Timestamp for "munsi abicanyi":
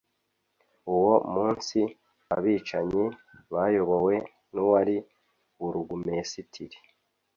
1.33-3.05